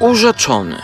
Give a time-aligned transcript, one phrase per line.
[0.00, 0.82] Urzeczony.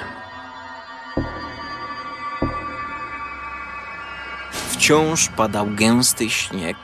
[4.70, 6.76] Wciąż padał gęsty śnieg,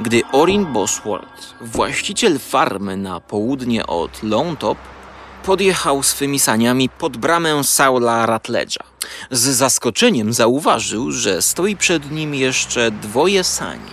[0.00, 4.78] gdy Orin Bosworth, właściciel farmy na południe od Lone Top,
[5.44, 8.84] podjechał swymi saniami pod bramę Saula Ratledge'a.
[9.30, 13.90] Z zaskoczeniem zauważył, że stoi przed nim jeszcze dwoje sani.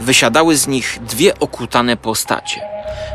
[0.00, 2.60] Wysiadały z nich dwie okutane postacie.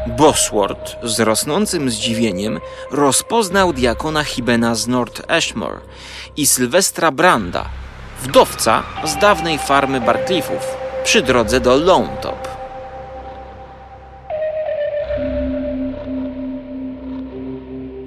[0.07, 2.59] Bosworth z rosnącym zdziwieniem
[2.91, 5.79] rozpoznał diakona Hibena z North Ashmore
[6.37, 7.65] i Sylwestra Branda,
[8.21, 12.47] wdowca z dawnej farmy Barcliffów przy drodze do Lone Top.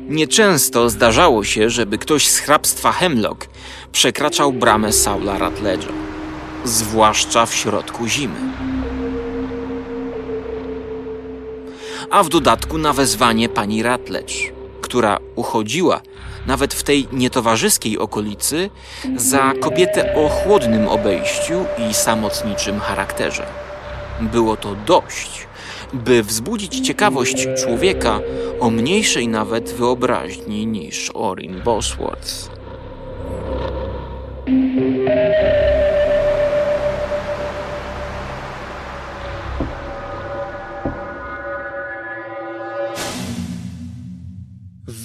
[0.08, 3.48] Nieczęsto zdarzało się, żeby ktoś z hrabstwa Hemlock
[3.92, 5.92] przekraczał bramę Saula Ratledge'a,
[6.64, 8.67] zwłaszcza w środku zimy.
[12.11, 14.34] A w dodatku na wezwanie pani Ratledge,
[14.81, 16.01] która uchodziła
[16.47, 18.70] nawet w tej nietowarzyskiej okolicy
[19.17, 23.47] za kobietę o chłodnym obejściu i samotniczym charakterze.
[24.20, 25.47] Było to dość,
[25.92, 28.20] by wzbudzić ciekawość człowieka
[28.61, 32.51] o mniejszej nawet wyobraźni niż Orin Bosworth.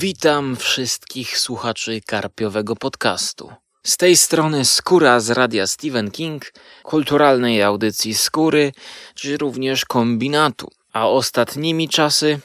[0.03, 3.51] Witam wszystkich słuchaczy karpiowego podcastu.
[3.83, 8.71] Z tej strony Skóra z radia Stephen King, kulturalnej audycji Skóry,
[9.15, 10.71] czy również kombinatu.
[10.93, 12.39] A ostatnimi czasy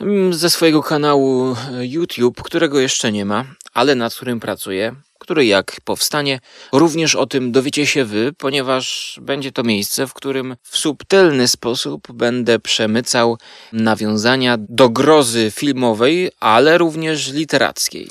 [0.00, 5.80] mm, ze swojego kanału YouTube, którego jeszcze nie ma, ale nad którym pracuję, który jak
[5.84, 6.40] powstanie,
[6.72, 12.12] również o tym dowiecie się wy, ponieważ będzie to miejsce, w którym w subtelny sposób
[12.12, 13.38] będę przemycał
[13.72, 18.08] nawiązania do grozy filmowej, ale również literackiej.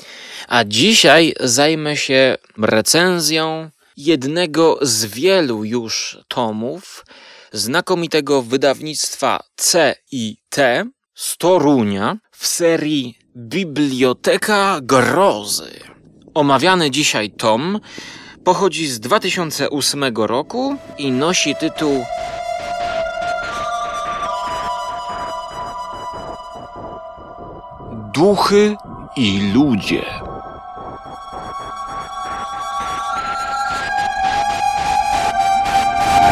[0.48, 7.04] A dzisiaj zajmę się recenzją jednego z wielu już tomów
[7.52, 15.95] znakomitego wydawnictwa C i T z Torunia w serii Biblioteka Grozy.
[16.36, 17.80] Omawiany dzisiaj tom
[18.44, 22.04] pochodzi z 2008 roku i nosi tytuł
[28.14, 28.76] Duchy
[29.16, 30.04] i ludzie.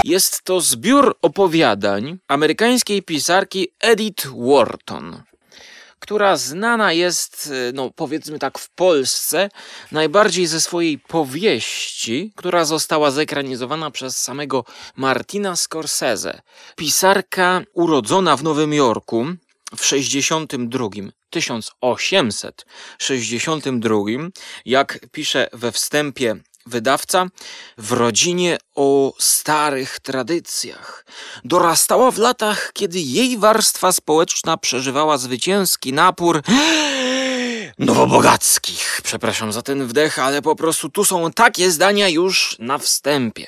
[0.04, 5.22] Jest to zbiór opowiadań amerykańskiej pisarki Edith Wharton,
[6.04, 9.48] która znana jest, no powiedzmy tak, w Polsce
[9.92, 14.64] najbardziej ze swojej powieści, która została zekranizowana przez samego
[14.96, 16.42] Martina Scorsese.
[16.76, 19.26] Pisarka urodzona w Nowym Jorku
[19.76, 20.88] w 62,
[21.30, 23.96] 1862,
[24.64, 26.36] jak pisze we wstępie
[26.66, 27.26] wydawca,
[27.78, 31.06] w rodzinie o starych tradycjach.
[31.44, 36.42] Dorastała w latach, kiedy jej warstwa społeczna przeżywała zwycięski napór
[37.78, 39.00] nowobogackich.
[39.04, 43.46] Przepraszam za ten wdech, ale po prostu tu są takie zdania już na wstępie.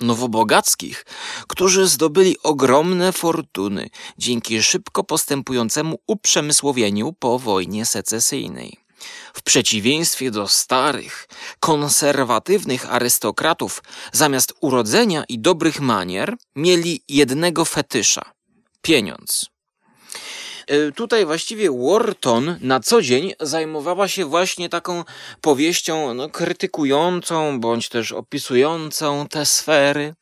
[0.00, 1.06] Nowobogackich,
[1.48, 8.87] którzy zdobyli ogromne fortuny dzięki szybko postępującemu uprzemysłowieniu po wojnie secesyjnej.
[9.34, 11.28] W przeciwieństwie do starych,
[11.60, 13.82] konserwatywnych arystokratów,
[14.12, 18.32] zamiast urodzenia i dobrych manier, mieli jednego fetysza
[18.82, 19.46] pieniądz.
[20.66, 25.04] E, tutaj właściwie Wharton na co dzień zajmowała się właśnie taką
[25.40, 30.14] powieścią no, krytykującą bądź też opisującą te sfery,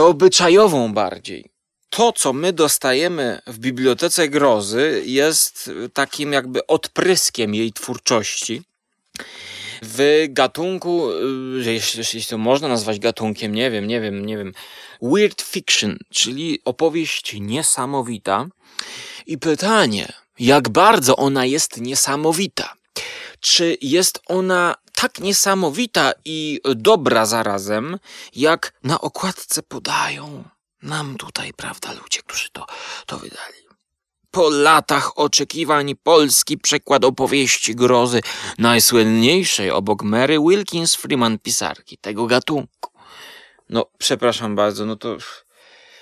[0.00, 1.51] obyczajową bardziej
[1.92, 8.62] to, co my dostajemy w Bibliotece Grozy, jest takim jakby odpryskiem jej twórczości.
[9.82, 14.52] W gatunku, y, jeśli, jeśli to można nazwać gatunkiem, nie wiem, nie wiem, nie wiem,
[15.02, 18.46] weird fiction, czyli opowieść niesamowita.
[19.26, 22.74] I pytanie, jak bardzo ona jest niesamowita?
[23.40, 27.98] Czy jest ona tak niesamowita i dobra zarazem,
[28.36, 30.44] jak na okładce podają?
[30.82, 32.66] Nam tutaj, prawda, ludzie, którzy to,
[33.06, 33.62] to wydali.
[34.30, 38.20] Po latach oczekiwań polski przekład opowieści grozy
[38.58, 42.90] najsłynniejszej obok Mary Wilkins Freeman pisarki tego gatunku.
[43.68, 45.16] No, przepraszam bardzo, no to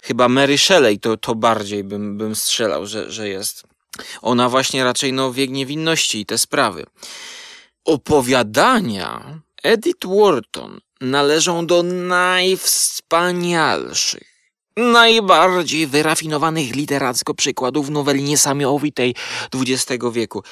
[0.02, 3.62] chyba Mary Shelley to, to bardziej bym, bym strzelał, że, że jest.
[4.22, 6.86] Ona właśnie raczej no niewinności i te sprawy.
[7.84, 14.29] Opowiadania Edith Wharton należą do najwspanialszych
[14.76, 19.14] najbardziej wyrafinowanych literacko przykładów noweli niesamowitej
[19.54, 20.42] XX wieku.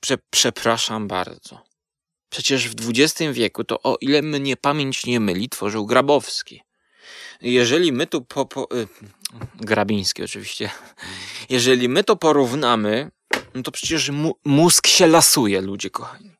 [0.00, 1.62] Prze przepraszam bardzo.
[2.30, 6.62] Przecież w XX wieku to o ile mnie pamięć nie myli, tworzył Grabowski.
[7.40, 8.88] Jeżeli my tu po, po y,
[9.54, 10.70] Grabiński oczywiście.
[11.48, 13.10] Jeżeli my to porównamy,
[13.54, 14.10] no to przecież
[14.44, 16.39] mózg się lasuje, ludzie kochani.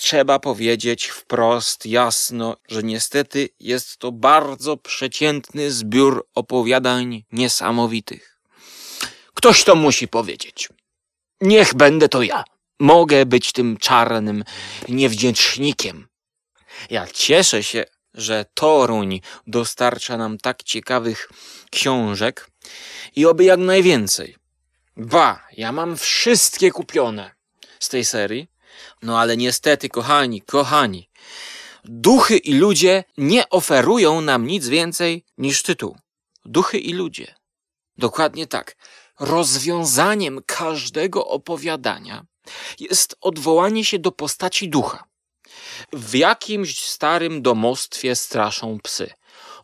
[0.00, 8.40] Trzeba powiedzieć wprost, jasno, że niestety jest to bardzo przeciętny zbiór opowiadań niesamowitych.
[9.34, 10.68] Ktoś to musi powiedzieć.
[11.40, 12.44] Niech będę to ja.
[12.78, 14.44] Mogę być tym czarnym
[14.88, 16.08] niewdzięcznikiem.
[16.90, 21.28] Ja cieszę się, że Toruń dostarcza nam tak ciekawych
[21.70, 22.50] książek
[23.16, 24.36] i oby jak najwięcej.
[24.96, 27.30] Ba, ja mam wszystkie kupione
[27.80, 28.49] z tej serii.
[29.02, 31.10] No ale niestety, kochani, kochani,
[31.84, 35.96] duchy i ludzie nie oferują nam nic więcej niż tytuł.
[36.44, 37.34] Duchy i ludzie.
[37.98, 38.76] Dokładnie tak.
[39.20, 42.24] Rozwiązaniem każdego opowiadania
[42.80, 45.04] jest odwołanie się do postaci ducha.
[45.92, 49.10] W jakimś starym domostwie straszą psy.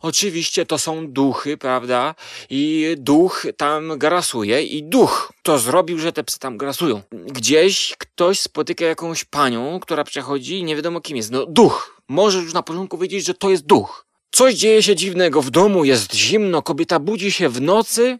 [0.01, 2.15] Oczywiście to są duchy, prawda?
[2.49, 7.01] I duch tam grasuje i duch to zrobił, że te psy tam grasują.
[7.11, 11.31] Gdzieś ktoś spotyka jakąś panią, która przechodzi i nie wiadomo kim jest.
[11.31, 12.01] No duch.
[12.07, 14.05] Możesz już na początku wiedzieć, że to jest duch.
[14.31, 18.19] Coś dzieje się dziwnego w domu, jest zimno, kobieta budzi się w nocy,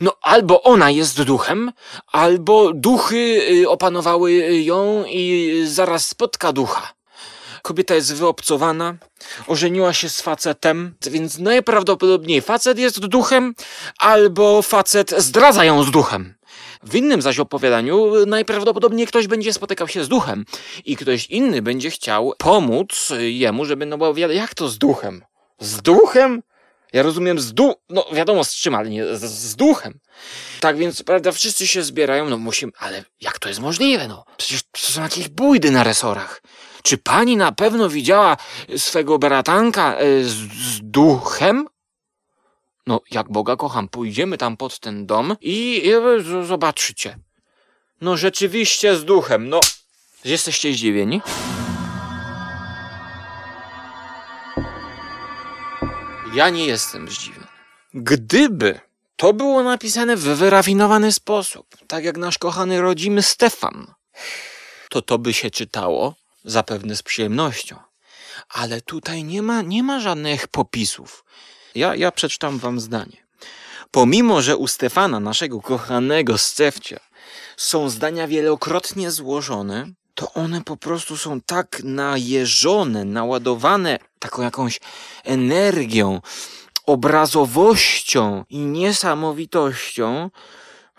[0.00, 1.72] no, albo ona jest duchem,
[2.06, 4.32] albo duchy y, opanowały
[4.62, 6.97] ją i zaraz spotka ducha.
[7.62, 8.94] Kobieta jest wyobcowana,
[9.46, 13.54] ożeniła się z facetem, więc najprawdopodobniej facet jest duchem,
[13.98, 16.34] albo facet zdradza ją z duchem.
[16.82, 20.44] W innym zaś opowiadaniu najprawdopodobniej ktoś będzie spotykał się z duchem
[20.84, 25.24] i ktoś inny będzie chciał pomóc jemu, żeby no bo jak to z duchem?
[25.60, 26.42] Z duchem?
[26.92, 27.74] Ja rozumiem z du...
[27.88, 29.98] No wiadomo z czym, ale nie z, z, duchem.
[30.60, 32.72] Tak więc, prawda, wszyscy się zbierają, no musimy...
[32.78, 34.24] Ale jak to jest możliwe, no?
[34.36, 36.42] Przecież to są jakieś bójdy na resorach.
[36.88, 38.36] Czy pani na pewno widziała
[38.76, 41.68] swego bratanka e, z, z duchem?
[42.86, 45.92] No, jak Boga kocham, pójdziemy tam pod ten dom i, i
[46.46, 47.18] zobaczycie.
[48.00, 49.60] No, rzeczywiście z duchem, no.
[50.24, 51.20] Jesteście zdziwieni?
[56.34, 57.46] Ja nie jestem zdziwiony.
[57.94, 58.80] Gdyby
[59.16, 63.94] to było napisane w wyrafinowany sposób, tak jak nasz kochany rodzimy Stefan,
[64.90, 66.14] to to by się czytało
[66.50, 67.76] zapewne z przyjemnością.
[68.48, 71.24] Ale tutaj nie ma, nie ma żadnych popisów.
[71.74, 73.26] Ja, ja przeczytam wam zdanie.
[73.90, 77.00] Pomimo, że u Stefana, naszego kochanego Stefcia,
[77.56, 84.80] są zdania wielokrotnie złożone, to one po prostu są tak najeżone, naładowane taką jakąś
[85.24, 86.20] energią,
[86.86, 90.30] obrazowością i niesamowitością,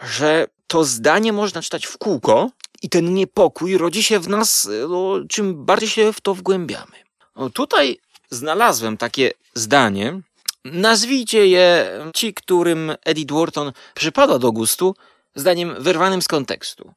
[0.02, 2.50] że to zdanie można czytać w kółko
[2.82, 6.96] i ten niepokój rodzi się w nas, no, czym bardziej się w to wgłębiamy.
[7.36, 8.00] O, tutaj
[8.30, 10.22] znalazłem takie zdanie.
[10.66, 14.96] Nazwijcie je ci, którym Edith Wharton przypada do gustu,
[15.36, 16.94] zdaniem wyrwanym z kontekstu.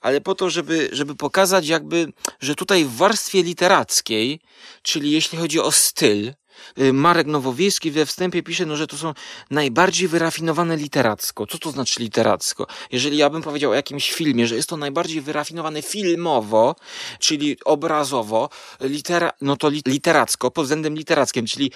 [0.00, 4.40] Ale po to, żeby, żeby pokazać jakby, że tutaj w warstwie literackiej,
[4.82, 6.32] czyli jeśli chodzi o styl,
[6.92, 9.14] Marek Nowowiejski we wstępie pisze, no, że to są
[9.50, 11.46] najbardziej wyrafinowane literacko.
[11.46, 12.66] Co to znaczy literacko?
[12.92, 16.76] Jeżeli ja bym powiedział o jakimś filmie, że jest to najbardziej wyrafinowane filmowo,
[17.18, 18.48] czyli obrazowo,
[18.80, 21.72] litera, no to literacko, pod względem literackim, czyli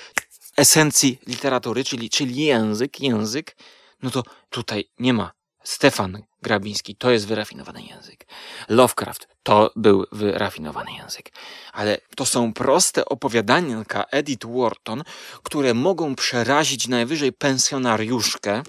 [0.57, 3.57] esencji literatury, czyli, czyli język, język,
[4.03, 5.38] no to tutaj nie ma.
[5.69, 8.27] Stefan Grabiński to jest wyrafinowany język.
[8.69, 11.33] Lovecraft to był wyrafinowany język.
[11.73, 15.03] Ale to są proste opowiadanka Edith Wharton,
[15.43, 18.63] które mogą przerazić najwyżej pensjonariuszkę,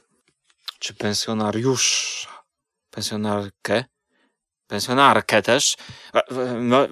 [0.80, 2.44] czy pensjonariusza,
[2.92, 3.84] pensjonarkę,
[4.68, 5.78] pensjonarkę też.
[6.60, 6.88] No,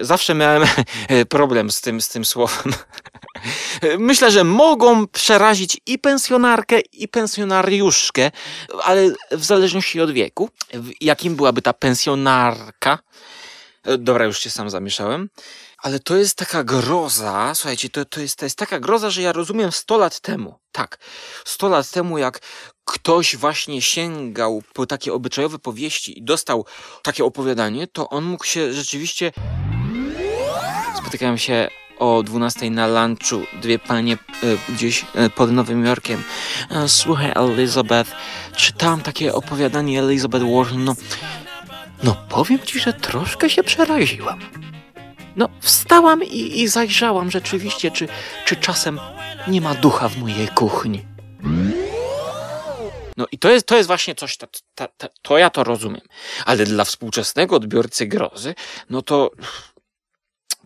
[0.00, 0.68] zawsze miałem
[1.28, 2.74] problem z tym, z tym słowem.
[3.98, 8.30] Myślę, że mogą przerazić i pensjonarkę, i pensjonariuszkę,
[8.82, 10.50] ale w zależności od wieku.
[11.00, 12.98] Jakim byłaby ta pensjonarka?
[13.98, 15.28] Dobra, już się sam zamieszałem.
[15.78, 19.32] Ale to jest taka groza, słuchajcie, to, to, jest, to jest taka groza, że ja
[19.32, 20.58] rozumiem 100 lat temu.
[20.72, 20.98] Tak,
[21.44, 22.40] 100 lat temu, jak
[22.84, 26.66] ktoś właśnie sięgał po takie obyczajowe powieści i dostał
[27.02, 29.32] takie opowiadanie, to on mógł się rzeczywiście.
[30.98, 31.68] Spotykałem się
[32.02, 36.22] o 12 na lunchu dwie panie e, gdzieś e, pod Nowym Jorkiem.
[36.70, 38.10] E, słuchaj, Elizabeth,
[38.56, 40.94] czytałam takie opowiadanie Elizabeth Warren, no,
[42.02, 44.38] no powiem ci, że troszkę się przeraziłam.
[45.36, 48.08] No, wstałam i, i zajrzałam rzeczywiście, czy,
[48.46, 49.00] czy czasem
[49.48, 51.04] nie ma ducha w mojej kuchni.
[53.16, 54.38] No i to jest, to jest właśnie coś,
[55.22, 56.02] to ja to rozumiem.
[56.46, 58.54] Ale dla współczesnego odbiorcy grozy,
[58.90, 59.30] no to,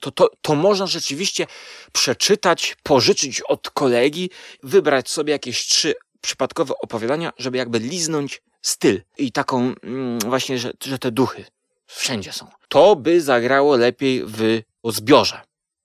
[0.00, 1.46] to, to, to można rzeczywiście
[1.92, 4.30] przeczytać, pożyczyć od kolegi,
[4.62, 10.72] wybrać sobie jakieś trzy przypadkowe opowiadania, żeby jakby liznąć styl i taką mm, właśnie, że,
[10.84, 11.44] że te duchy
[11.86, 12.46] wszędzie są.
[12.68, 15.40] To by zagrało lepiej w zbiorze.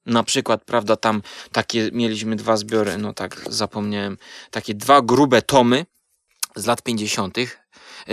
[0.05, 4.17] Na przykład, prawda, tam takie mieliśmy dwa zbiory, no tak zapomniałem,
[4.51, 5.85] takie dwa grube tomy
[6.55, 7.37] z lat 50.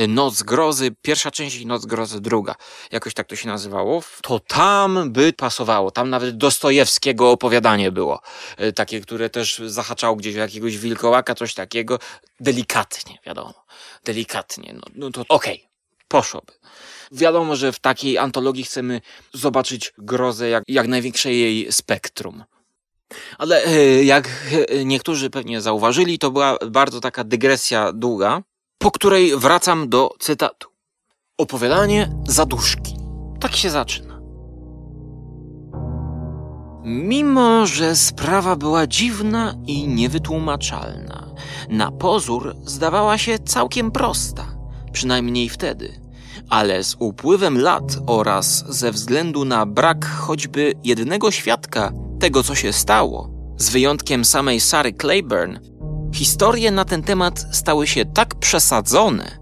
[0.09, 2.55] Noc Grozy, pierwsza część i Noc Grozy druga.
[2.93, 4.03] Jakoś tak to się nazywało.
[4.23, 5.91] To tam by pasowało.
[5.91, 8.21] Tam nawet Dostojewskiego opowiadanie było.
[8.57, 11.99] E, takie, które też zahaczało gdzieś o jakiegoś wilkołaka, coś takiego.
[12.41, 13.55] Delikatnie, wiadomo.
[14.05, 14.75] Delikatnie.
[14.75, 15.55] No, no to okej.
[15.57, 15.69] Okay.
[16.09, 16.53] Poszłoby.
[17.13, 19.01] Wiadomo, że w takiej antologii chcemy
[19.35, 22.45] zobaczyć grozę jak, jak największe jej spektrum.
[23.39, 24.29] Ale e, jak
[24.69, 28.43] e, niektórzy pewnie zauważyli, to była bardzo taka dygresja długa,
[28.79, 30.69] po której wracam do cytatu.
[31.39, 32.97] Opowiadanie zaduszki.
[33.41, 34.19] Tak się zaczyna.
[36.85, 41.35] Mimo, że sprawa była dziwna i niewytłumaczalna,
[41.69, 44.47] na pozór zdawała się całkiem prosta,
[44.93, 46.08] przynajmniej wtedy
[46.51, 52.73] ale z upływem lat oraz ze względu na brak choćby jednego świadka tego, co się
[52.73, 55.61] stało, z wyjątkiem samej Sary Claiborne,
[56.15, 59.39] historie na ten temat stały się tak przesadzone,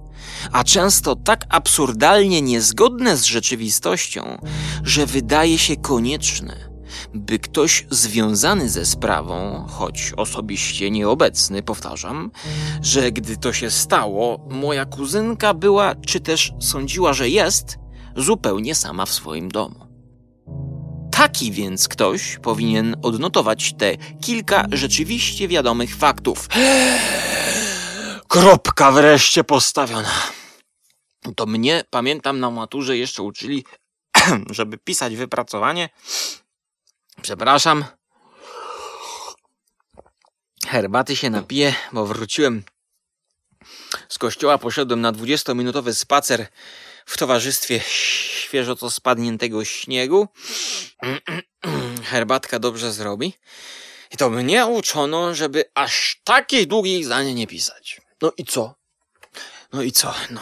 [0.53, 4.39] a często tak absurdalnie niezgodne z rzeczywistością,
[4.85, 6.76] że wydaje się konieczne,
[7.15, 12.31] by ktoś związany ze sprawą, choć osobiście nieobecny, powtarzam,
[12.83, 17.79] że gdy to się stało, moja kuzynka była, czy też sądziła, że jest,
[18.17, 19.87] zupełnie sama w swoim domu.
[21.11, 26.49] Taki więc ktoś powinien odnotować te kilka rzeczywiście wiadomych faktów.
[28.29, 30.13] Kropka wreszcie postawiona.
[31.37, 33.65] To mnie, pamiętam, na maturze jeszcze uczyli,
[34.51, 35.89] żeby pisać wypracowanie,
[37.23, 37.85] Przepraszam.
[40.67, 42.63] Herbaty się napiję, bo wróciłem
[44.09, 44.59] z kościoła.
[44.59, 46.47] Poszedłem na 20-minutowy spacer
[47.07, 50.29] w towarzystwie świeżo co spadniętego śniegu.
[52.11, 53.35] Herbatka dobrze zrobi.
[54.11, 58.01] I to mnie uczono, żeby aż takich długich zdań nie pisać.
[58.23, 58.75] No i co?
[59.73, 60.15] No i co?
[60.31, 60.41] No.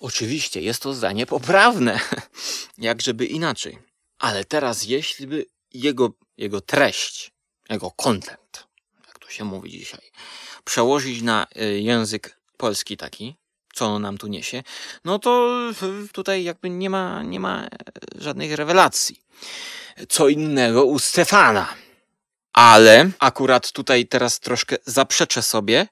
[0.00, 2.00] Oczywiście jest to zdanie poprawne.
[2.78, 3.78] Jak żeby inaczej.
[4.18, 7.32] Ale teraz, jeśli by jego, jego treść,
[7.70, 8.66] jego content,
[9.06, 10.10] jak to się mówi dzisiaj,
[10.64, 13.36] przełożyć na y, język polski taki,
[13.74, 14.62] co on nam tu niesie,
[15.04, 15.60] no to
[16.12, 17.68] tutaj jakby nie ma, nie ma
[18.18, 19.24] żadnych rewelacji.
[20.08, 21.74] Co innego u Stefana.
[22.52, 25.88] Ale akurat tutaj teraz troszkę zaprzeczę sobie.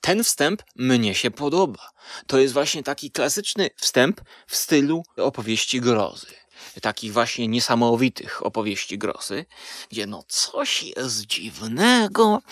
[0.00, 1.90] Ten wstęp mnie się podoba.
[2.26, 6.39] To jest właśnie taki klasyczny wstęp w stylu opowieści grozy
[6.82, 9.46] takich właśnie niesamowitych opowieści grosy,
[9.90, 12.42] gdzie no coś jest dziwnego,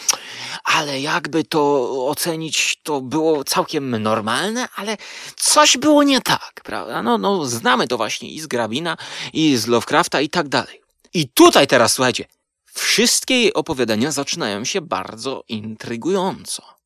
[0.64, 4.96] ale jakby to ocenić, to było całkiem normalne, ale
[5.36, 7.02] coś było nie tak, prawda?
[7.02, 8.96] No, no znamy to właśnie i z Grabina,
[9.32, 10.80] i z Lovecrafta i tak dalej.
[11.14, 12.24] I tutaj teraz, słuchajcie,
[12.72, 16.77] wszystkie jej opowiadania zaczynają się bardzo intrygująco.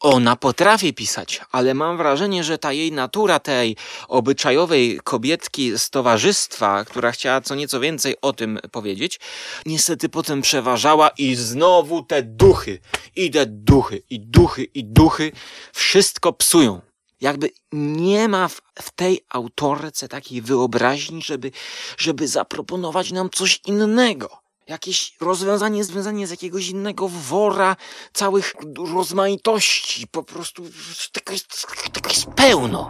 [0.00, 3.76] Ona potrafi pisać, ale mam wrażenie, że ta jej natura tej
[4.08, 9.20] obyczajowej kobietki z towarzystwa, która chciała co nieco więcej o tym powiedzieć,
[9.66, 12.78] niestety potem przeważała i znowu te duchy,
[13.16, 15.32] i te duchy, i duchy, i duchy
[15.72, 16.80] wszystko psują.
[17.20, 21.50] Jakby nie ma w, w tej autorce takiej wyobraźni, żeby,
[21.98, 27.76] żeby zaproponować nam coś innego jakieś rozwiązanie, związanie z jakiegoś innego wora
[28.12, 28.54] całych
[28.94, 30.06] rozmaitości.
[30.06, 30.62] Po prostu
[31.12, 32.88] tego jest, tego jest pełno.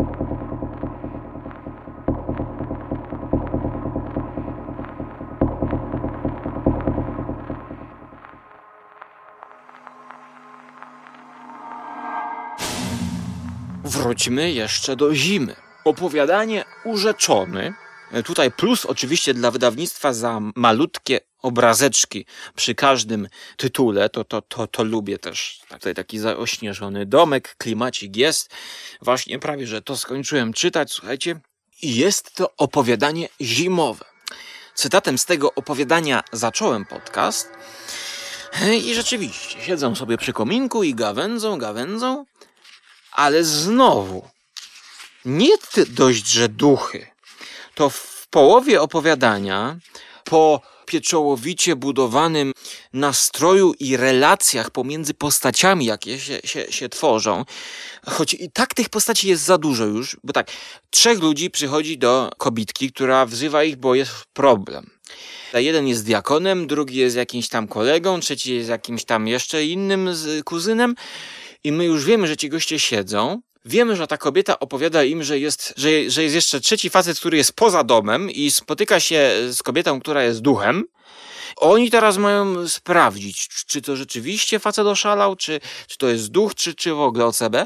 [13.85, 15.57] Wróćmy jeszcze do zimy.
[15.85, 17.75] Opowiadanie urzeczony
[18.25, 24.85] Tutaj plus oczywiście dla wydawnictwa za malutkie obrazeczki przy każdym tytule, to, to, to, to
[24.85, 25.61] lubię też.
[25.69, 28.51] Tutaj taki zaośnieżony domek, klimacik jest.
[29.03, 31.41] Właśnie prawie, że to skończyłem czytać, słuchajcie.
[31.83, 34.05] Jest to opowiadanie zimowe.
[34.75, 37.49] Cytatem z tego opowiadania zacząłem podcast.
[38.85, 42.25] I rzeczywiście, siedzą sobie przy kominku i gawędzą, gawędzą,
[43.13, 44.29] ale znowu,
[45.25, 45.57] nie
[45.89, 47.07] dość, że duchy,
[47.75, 49.77] to w połowie opowiadania,
[50.25, 52.53] po pieczołowicie budowanym
[52.93, 57.45] nastroju i relacjach pomiędzy postaciami, jakie się, się, się tworzą.
[58.07, 60.51] Choć i tak tych postaci jest za dużo już, bo tak,
[60.91, 64.91] trzech ludzi przychodzi do kobitki, która wzywa ich, bo jest problem.
[65.55, 70.11] Jeden jest diakonem, drugi jest jakimś tam kolegą, trzeci jest jakimś tam jeszcze innym
[70.45, 70.95] kuzynem.
[71.65, 73.41] I my już wiemy, że ci goście siedzą.
[73.65, 77.37] Wiemy, że ta kobieta opowiada im, że jest, że, że jest jeszcze trzeci facet, który
[77.37, 80.85] jest poza domem i spotyka się z kobietą, która jest duchem.
[81.57, 86.75] Oni teraz mają sprawdzić, czy to rzeczywiście facet oszalał, czy, czy to jest duch, czy,
[86.75, 87.57] czy w ogóle OCB.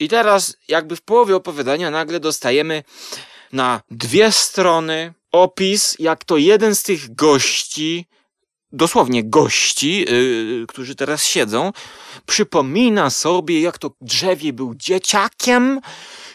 [0.00, 2.82] I teraz jakby w połowie opowiadania nagle dostajemy
[3.52, 8.06] na dwie strony opis, jak to jeden z tych gości,
[8.72, 11.72] dosłownie gości, yy, którzy teraz siedzą,
[12.26, 15.80] przypomina sobie, jak to drzewie był dzieciakiem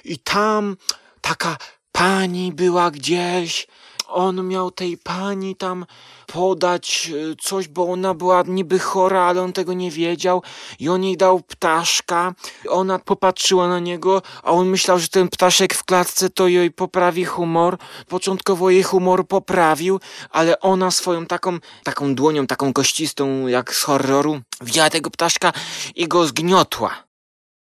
[0.06, 0.78] i tam
[1.22, 1.58] taka
[1.92, 3.68] pani była gdzieś,
[4.08, 5.86] on miał tej pani tam
[6.28, 10.42] podać e, coś, bo ona była niby chora, ale on tego nie wiedział
[10.80, 12.34] i on jej dał ptaszka.
[12.70, 17.26] Ona popatrzyła na niego, a on myślał, że ten ptaszek w klatce to jej poprawi
[17.26, 17.78] humor.
[18.08, 24.42] Początkowo jej humor poprawił, ale ona swoją taką, taką dłonią, taką kościstą jak z horroru,
[24.62, 25.54] widziała tego ptaszka
[25.96, 27.05] i go zgniotła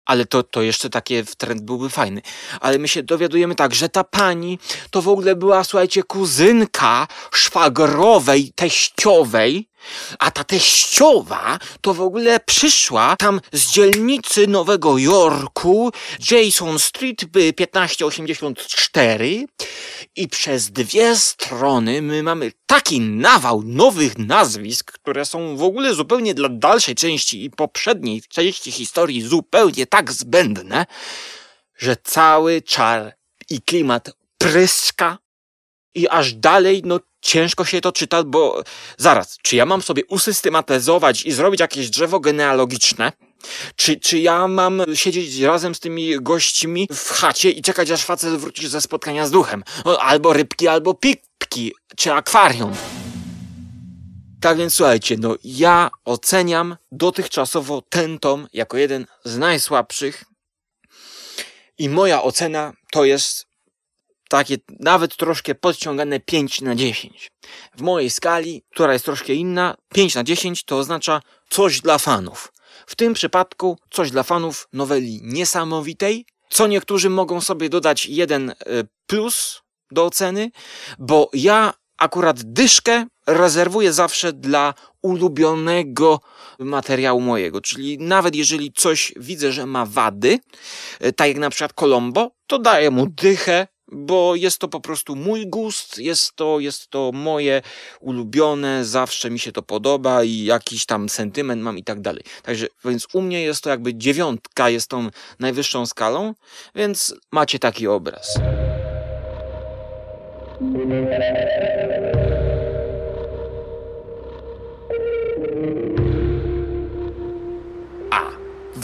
[0.05, 2.21] ale to, to jeszcze takie trend byłby fajny.
[2.59, 4.59] Ale my się dowiadujemy tak, że ta pani
[4.89, 9.67] to w ogóle była, słuchajcie, kuzynka szwagrowej, teściowej,
[10.19, 15.91] a ta teściowa to w ogóle przyszła tam z dzielnicy Nowego Jorku,
[16.31, 17.25] Jason Street
[17.55, 19.45] 1584
[20.15, 26.33] i przez dwie strony my mamy taki nawał nowych nazwisk, które są w ogóle zupełnie
[26.33, 30.85] dla dalszej części i poprzedniej części historii zupełnie tak zbędne,
[31.77, 33.15] że cały czar
[33.49, 35.17] i klimat pryska
[35.95, 38.63] i aż dalej, no ciężko się to czyta, bo
[38.97, 43.11] zaraz, czy ja mam sobie usystematyzować i zrobić jakieś drzewo genealogiczne?
[43.75, 48.33] Czy, czy ja mam siedzieć razem z tymi gośćmi w chacie i czekać, aż facet
[48.33, 49.63] wróci ze spotkania z duchem?
[49.99, 52.73] Albo rybki, albo pipki, czy akwarium.
[54.41, 60.23] Tak więc słuchajcie, no ja oceniam dotychczasowo ten tom jako jeden z najsłabszych
[61.77, 63.45] i moja ocena to jest
[64.29, 67.31] takie nawet troszkę podciągane 5 na 10.
[67.77, 72.53] W mojej skali, która jest troszkę inna, 5 na 10 to oznacza coś dla fanów.
[72.87, 78.55] W tym przypadku coś dla fanów noweli niesamowitej, co niektórzy mogą sobie dodać jeden e,
[79.07, 79.61] plus
[79.91, 80.51] do oceny,
[80.99, 86.19] bo ja akurat dyszkę rezerwuję zawsze dla ulubionego
[86.59, 87.61] materiału mojego.
[87.61, 90.39] Czyli nawet jeżeli coś widzę, że ma wady,
[90.99, 95.15] e, tak jak na przykład Colombo, to daję mu dychę, bo jest to po prostu
[95.15, 97.61] mój gust, jest to, jest to moje
[97.99, 102.23] ulubione, zawsze mi się to podoba i jakiś tam sentyment mam i tak dalej.
[102.43, 106.33] Także, więc u mnie jest to jakby dziewiątka, jest tą najwyższą skalą,
[106.75, 108.39] więc macie taki obraz.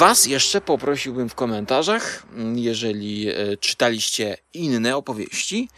[0.02, 5.70] Was jeszcze poprosiłbym w komentarzach, mm, jeżeli e, czytaliście inne opowieści,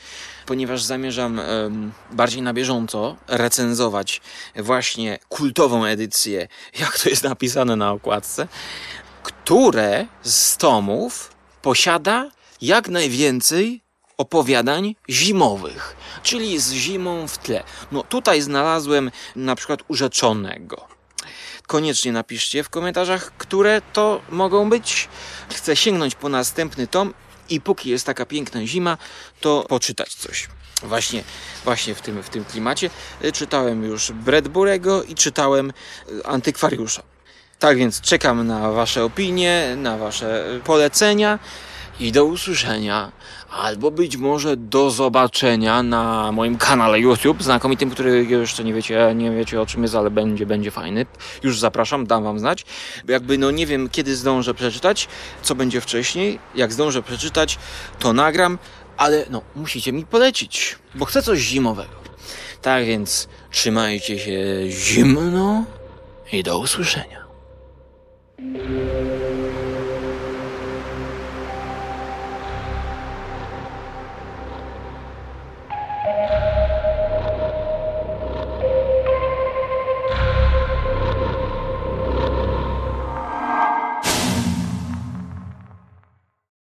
[0.46, 1.42] ponieważ zamierzam
[2.12, 4.22] bardziej na bieżąco recenzować
[4.56, 6.48] właśnie kultową edycję,
[6.80, 8.48] jak to jest napisane na okładce,
[9.24, 12.32] które z tomów posiada
[12.62, 13.82] jak najwięcej
[14.18, 17.64] opowiadań zimowych, czyli z zimą w tle.
[17.92, 20.94] No tutaj znalazłem na przykład Urzeczonego
[21.74, 25.10] koniecznie napiszcie w komentarzach, które to mogą być.
[25.54, 27.14] Chcę sięgnąć po następny tom
[27.50, 28.98] i póki jest taka piękna zima,
[29.42, 30.48] to poczytać coś.
[30.84, 31.24] Właśnie,
[31.64, 32.90] właśnie w, tym, w tym klimacie.
[33.24, 35.74] Y, czytałem już Bradburego i czytałem
[36.10, 37.04] y, Antykwariusza.
[37.60, 41.40] Tak więc czekam na Wasze opinie, na Wasze polecenia
[42.00, 43.12] i do usłyszenia
[43.54, 49.32] albo być może do zobaczenia na moim kanale YouTube, znakomitym, który jeszcze nie wiecie, nie
[49.32, 51.06] wiecie o czym jest, ale będzie, będzie fajny.
[51.44, 52.66] Już zapraszam, dam wam znać.
[53.08, 55.08] Jakby no nie wiem, kiedy zdążę przeczytać,
[55.42, 56.40] co będzie wcześniej.
[56.56, 57.60] Jak zdążę przeczytać,
[58.00, 58.58] to nagram,
[58.98, 61.94] ale no, musicie mi polecić, bo chcę coś zimowego.
[62.62, 65.66] Tak więc trzymajcie się zimno
[66.32, 67.24] i do usłyszenia.